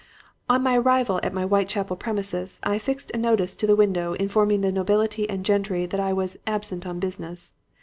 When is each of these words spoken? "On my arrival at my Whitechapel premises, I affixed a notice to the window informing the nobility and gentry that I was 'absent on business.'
"On 0.49 0.63
my 0.63 0.75
arrival 0.79 1.19
at 1.21 1.31
my 1.31 1.43
Whitechapel 1.43 1.95
premises, 1.95 2.59
I 2.63 2.73
affixed 2.77 3.11
a 3.13 3.19
notice 3.19 3.55
to 3.55 3.67
the 3.67 3.75
window 3.75 4.13
informing 4.13 4.61
the 4.61 4.71
nobility 4.71 5.29
and 5.29 5.45
gentry 5.45 5.85
that 5.85 5.99
I 5.99 6.11
was 6.11 6.37
'absent 6.47 6.87
on 6.87 6.99
business.' 6.99 7.53